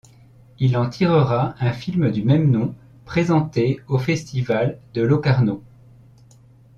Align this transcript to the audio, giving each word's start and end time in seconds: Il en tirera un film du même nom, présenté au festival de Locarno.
Il 0.57 0.77
en 0.77 0.89
tirera 0.89 1.53
un 1.59 1.73
film 1.73 2.09
du 2.11 2.23
même 2.23 2.49
nom, 2.49 2.73
présenté 3.05 3.81
au 3.87 3.99
festival 3.99 4.79
de 4.95 5.03
Locarno. 5.03 5.61